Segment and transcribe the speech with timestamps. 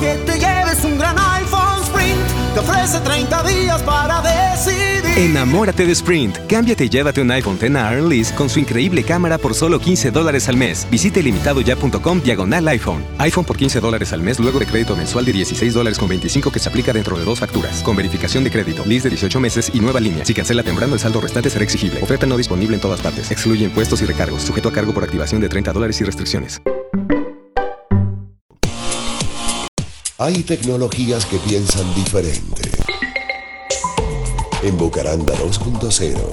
[0.00, 2.18] Que te lleves un gran iPhone Sprint.
[2.54, 5.04] Te ofrece 30 días para decidir.
[5.18, 6.38] Enamórate de Sprint.
[6.48, 10.10] Cámbiate y llévate un iPhone X a Lease con su increíble cámara por solo 15
[10.10, 10.86] dólares al mes.
[10.90, 13.04] Visite limitadoya.com diagonal iPhone.
[13.18, 16.50] iPhone por 15 dólares al mes luego de crédito mensual de 16 dólares con 25
[16.50, 17.82] que se aplica dentro de dos facturas.
[17.82, 20.24] Con verificación de crédito, lease de 18 meses y nueva línea.
[20.24, 22.02] Si cancela temprano, el saldo restante será exigible.
[22.02, 23.30] Oferta no disponible en todas partes.
[23.30, 24.42] Excluye impuestos y recargos.
[24.42, 26.62] Sujeto a cargo por activación de 30 dólares y restricciones.
[30.22, 32.60] Hay tecnologías que piensan diferente.
[34.62, 36.32] En Bucaranda 2.0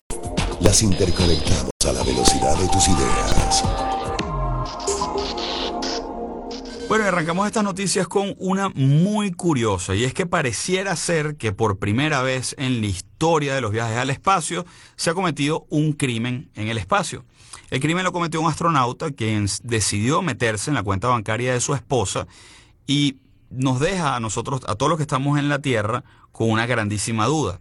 [0.60, 3.64] las interconectamos a la velocidad de tus ideas.
[6.90, 11.80] Bueno, arrancamos estas noticias con una muy curiosa, y es que pareciera ser que por
[11.80, 14.66] primera vez en la historia de los viajes al espacio
[14.98, 17.24] se ha cometido un crimen en el espacio.
[17.70, 21.74] El crimen lo cometió un astronauta quien decidió meterse en la cuenta bancaria de su
[21.74, 22.28] esposa
[22.86, 23.16] y
[23.50, 27.26] nos deja a nosotros, a todos los que estamos en la Tierra, con una grandísima
[27.26, 27.60] duda.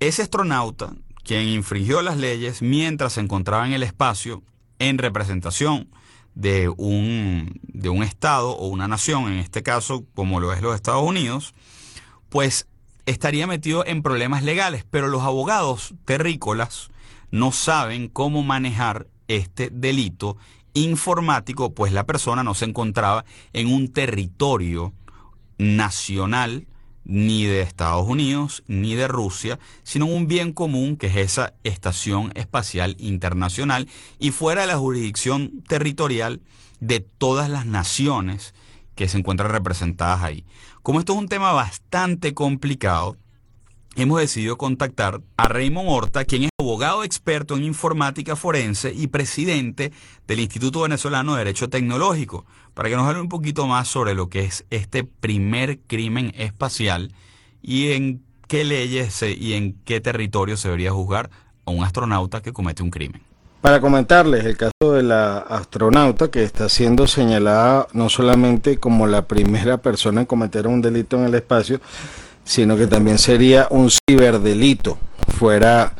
[0.00, 4.42] Ese astronauta, quien infringió las leyes mientras se encontraba en el espacio
[4.78, 5.88] en representación
[6.34, 10.74] de un, de un Estado o una nación, en este caso como lo es los
[10.74, 11.54] Estados Unidos,
[12.28, 12.66] pues
[13.06, 16.90] estaría metido en problemas legales, pero los abogados terrícolas
[17.30, 20.36] no saben cómo manejar este delito
[20.74, 24.92] informático, pues la persona no se encontraba en un territorio
[25.58, 26.66] nacional
[27.04, 32.32] ni de Estados Unidos ni de Rusia, sino un bien común que es esa Estación
[32.34, 33.88] Espacial Internacional
[34.18, 36.40] y fuera de la jurisdicción territorial
[36.80, 38.54] de todas las naciones
[38.94, 40.44] que se encuentran representadas ahí.
[40.82, 43.16] Como esto es un tema bastante complicado,
[43.96, 49.92] hemos decidido contactar a Raymond Horta, quien es abogado experto en informática forense y presidente
[50.26, 52.44] del Instituto Venezolano de Derecho Tecnológico,
[52.74, 57.12] para que nos hable un poquito más sobre lo que es este primer crimen espacial
[57.62, 61.30] y en qué leyes y en qué territorio se debería juzgar
[61.64, 63.22] a un astronauta que comete un crimen.
[63.64, 69.26] Para comentarles el caso de la astronauta que está siendo señalada no solamente como la
[69.26, 71.80] primera persona en cometer un delito en el espacio,
[72.44, 74.98] sino que también sería un ciberdelito
[75.38, 75.94] fuera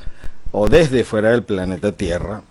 [0.52, 2.42] o desde fuera del planeta Tierra.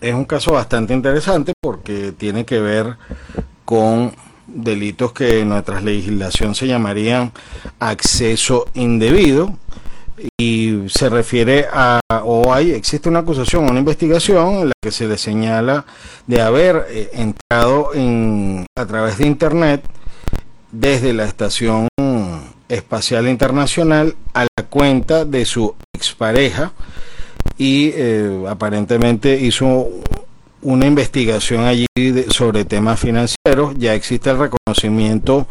[0.00, 2.96] Es un caso bastante interesante porque tiene que ver
[3.64, 4.12] con
[4.46, 7.32] delitos que en nuestra legislación se llamarían
[7.80, 9.56] acceso indebido
[10.38, 15.06] y se refiere a o hay existe una acusación, una investigación en la que se
[15.06, 15.84] le señala
[16.26, 19.84] de haber eh, entrado en a través de internet
[20.72, 21.87] desde la estación
[22.68, 26.72] Espacial Internacional a la cuenta de su expareja
[27.56, 29.88] y eh, aparentemente hizo
[30.62, 31.86] una investigación allí
[32.30, 33.74] sobre temas financieros.
[33.76, 35.46] Ya existe el reconocimiento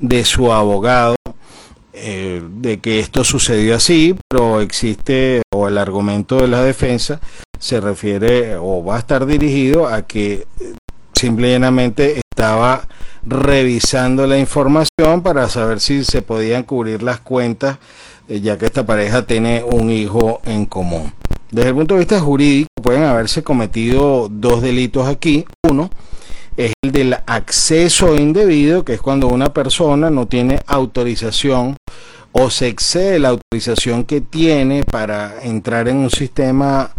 [0.00, 1.16] de su abogado
[1.92, 7.20] eh, de que esto sucedió así, pero existe o el argumento de la defensa
[7.58, 10.46] se refiere o va a estar dirigido a que
[11.12, 12.88] simplemente estaba
[13.24, 17.78] revisando la información para saber si se podían cubrir las cuentas,
[18.28, 21.12] eh, ya que esta pareja tiene un hijo en común.
[21.50, 25.44] Desde el punto de vista jurídico, pueden haberse cometido dos delitos aquí.
[25.68, 25.90] Uno
[26.56, 31.76] es el del acceso indebido, que es cuando una persona no tiene autorización
[32.32, 36.90] o se excede la autorización que tiene para entrar en un sistema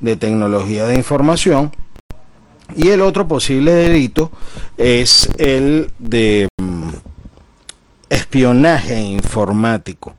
[0.00, 1.72] de tecnología de información
[2.76, 4.30] y el otro posible delito
[4.76, 6.90] es el de mm,
[8.08, 10.14] espionaje informático.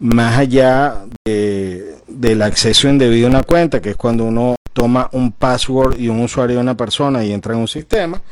[0.00, 5.98] Más allá del acceso indebido a una cuenta, que es cuando uno toma un password
[5.98, 8.22] y un usuario de una persona y entra en un sistema,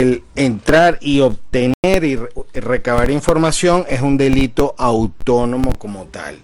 [0.00, 2.18] el entrar y obtener y
[2.54, 6.38] recabar información es un delito autónomo como tal.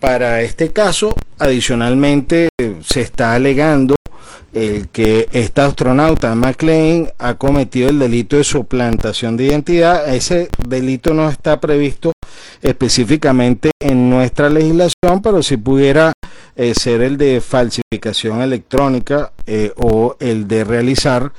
[0.00, 2.48] Para este caso, adicionalmente,
[2.84, 3.95] se está alegando
[4.56, 10.14] el que esta astronauta McLean ha cometido el delito de suplantación de identidad.
[10.14, 12.12] Ese delito no está previsto
[12.62, 16.14] específicamente en nuestra legislación, pero si pudiera
[16.56, 21.32] eh, ser el de falsificación electrónica eh, o el de realizar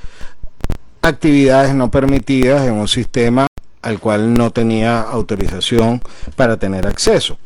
[1.02, 3.48] actividades no permitidas en un sistema
[3.82, 6.00] al cual no tenía autorización
[6.36, 7.36] para tener acceso.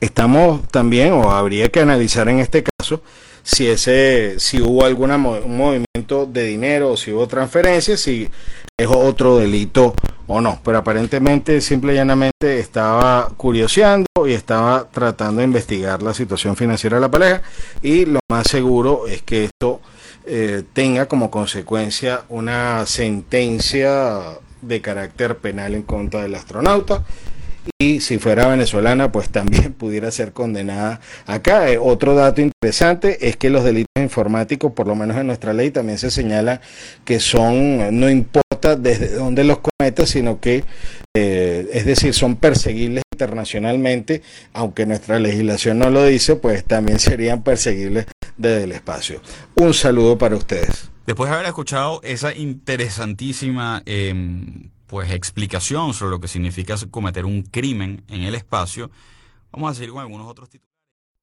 [0.00, 3.02] Estamos también, o habría que analizar en este caso,
[3.46, 8.28] si ese, si hubo algún movimiento de dinero o si hubo transferencia, si
[8.76, 9.94] es otro delito
[10.26, 10.58] o no.
[10.64, 16.96] Pero aparentemente, simple y llanamente, estaba curioseando y estaba tratando de investigar la situación financiera
[16.96, 17.42] de la pareja.
[17.82, 19.80] Y lo más seguro es que esto
[20.26, 24.22] eh, tenga como consecuencia una sentencia
[24.60, 27.04] de carácter penal en contra del astronauta
[27.78, 31.70] y si fuera venezolana, pues también pudiera ser condenada acá.
[31.70, 35.70] Eh, otro dato interesante es que los delitos informáticos, por lo menos en nuestra ley,
[35.70, 36.60] también se señala
[37.04, 40.64] que son, no importa desde dónde los cometa, sino que,
[41.16, 44.22] eh, es decir, son perseguibles internacionalmente,
[44.52, 49.20] aunque nuestra legislación no lo dice, pues también serían perseguibles desde el espacio.
[49.54, 50.90] Un saludo para ustedes.
[51.06, 54.12] Después de haber escuchado esa interesantísima eh,
[54.86, 58.90] pues explicación sobre lo que significa cometer un crimen en el espacio,
[59.50, 60.75] vamos a seguir con algunos otros títulos.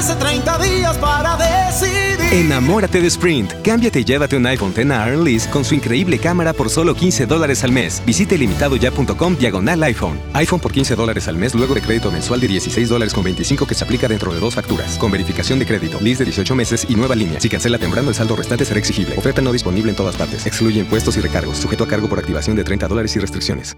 [0.00, 2.20] Ofrece 30 días para decidir.
[2.32, 3.52] Enamórate de Sprint.
[3.62, 4.86] Cámbiate y llévate un iPhone X
[5.18, 8.02] Lease con su increíble cámara por solo 15 dólares al mes.
[8.06, 10.18] Visite limitadoya.com diagonal iPhone.
[10.32, 13.66] iPhone por 15 dólares al mes luego de crédito mensual de 16 dólares con 25
[13.66, 14.96] que se aplica dentro de dos facturas.
[14.96, 17.38] Con verificación de crédito, lease de 18 meses y nueva línea.
[17.40, 19.16] Si cancela temprano, el saldo restante será exigible.
[19.18, 20.46] Oferta no disponible en todas partes.
[20.46, 21.58] Excluye impuestos y recargos.
[21.58, 23.76] Sujeto a cargo por activación de 30 dólares y restricciones.